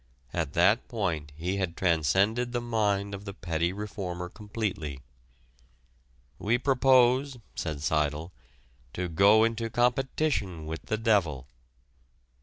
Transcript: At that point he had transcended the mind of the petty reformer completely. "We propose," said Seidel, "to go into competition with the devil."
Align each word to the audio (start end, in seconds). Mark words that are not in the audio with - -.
At 0.33 0.53
that 0.53 0.87
point 0.87 1.31
he 1.35 1.57
had 1.57 1.77
transcended 1.77 2.53
the 2.53 2.59
mind 2.59 3.13
of 3.13 3.23
the 3.25 3.35
petty 3.35 3.71
reformer 3.71 4.29
completely. 4.29 5.01
"We 6.39 6.57
propose," 6.57 7.37
said 7.53 7.83
Seidel, 7.83 8.33
"to 8.93 9.07
go 9.07 9.43
into 9.43 9.69
competition 9.69 10.65
with 10.65 10.87
the 10.87 10.97
devil." 10.97 11.47